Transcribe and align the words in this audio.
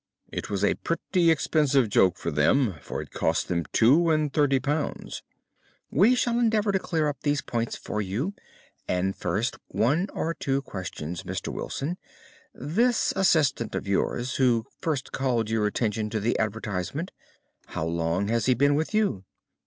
It 0.31 0.49
was 0.49 0.63
a 0.63 0.73
pretty 0.73 1.29
expensive 1.29 1.87
joke 1.87 2.17
for 2.17 2.31
them, 2.31 2.73
for 2.81 3.03
it 3.03 3.11
cost 3.11 3.47
them 3.49 3.65
two 3.71 4.09
and 4.09 4.33
thirty 4.33 4.59
pounds." 4.59 5.21
"We 5.91 6.15
shall 6.15 6.39
endeavour 6.39 6.71
to 6.71 6.79
clear 6.79 7.07
up 7.07 7.21
these 7.21 7.43
points 7.43 7.75
for 7.75 8.01
you. 8.01 8.33
And, 8.87 9.15
first, 9.15 9.59
one 9.67 10.07
or 10.11 10.33
two 10.33 10.63
questions, 10.63 11.21
Mr. 11.21 11.53
Wilson. 11.53 11.99
This 12.51 13.13
assistant 13.15 13.75
of 13.75 13.87
yours 13.87 14.37
who 14.37 14.65
first 14.79 15.11
called 15.11 15.51
your 15.51 15.67
attention 15.67 16.09
to 16.09 16.19
the 16.19 16.35
advertisement—how 16.39 17.85
long 17.85 18.27
had 18.27 18.43
he 18.47 18.55
been 18.55 18.73
with 18.73 18.95
you?" 18.95 19.23